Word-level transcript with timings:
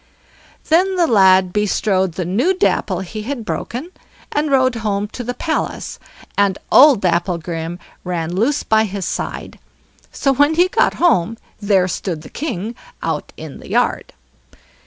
Then 0.69 0.95
the 0.95 1.05
lad 1.05 1.53
bestrode 1.53 2.13
the 2.13 2.25
new 2.25 2.55
Dapple 2.55 3.01
he 3.01 3.21
had 3.21 3.45
broken, 3.45 3.91
and 4.31 4.49
rode 4.49 4.73
home 4.77 5.07
to 5.09 5.23
the 5.23 5.35
palace, 5.35 5.99
and 6.35 6.57
old 6.71 7.01
Dapplegrim 7.01 7.77
ran 8.03 8.33
loose 8.33 8.63
by 8.63 8.85
his 8.85 9.05
side. 9.05 9.59
So 10.11 10.33
when 10.33 10.55
he 10.55 10.69
got 10.69 10.95
home, 10.95 11.37
there 11.61 11.87
stood 11.87 12.23
the 12.23 12.31
king 12.31 12.73
out 13.03 13.31
in 13.37 13.59
the 13.59 13.69
yard. 13.69 14.13